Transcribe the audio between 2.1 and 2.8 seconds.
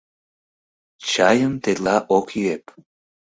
ок йӱэп.